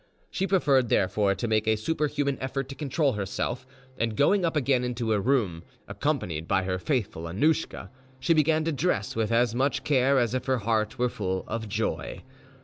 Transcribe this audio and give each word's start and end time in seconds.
She 0.31 0.47
preferred, 0.47 0.89
therefore, 0.89 1.35
to 1.35 1.47
make 1.47 1.67
a 1.67 1.75
superhuman 1.75 2.39
effort 2.41 2.67
to 2.69 2.73
control 2.75 3.13
herself; 3.13 3.67
and, 3.99 4.17
going 4.17 4.43
up 4.43 4.55
again 4.55 4.83
into 4.83 5.11
her 5.11 5.19
room, 5.21 5.61
accompanied 5.87 6.47
by 6.47 6.63
her 6.63 6.79
faithful 6.79 7.27
Annouschka, 7.27 7.91
she 8.19 8.33
began 8.33 8.63
to 8.63 8.71
dress 8.71 9.15
with 9.15 9.31
as 9.31 9.53
much 9.53 9.83
care 9.83 10.17
as 10.17 10.33
if 10.33 10.45
her 10.45 10.57
heart 10.57 10.97
were 10.97 11.07
full 11.07 11.43
of 11.47 11.69
joy. 11.69 12.23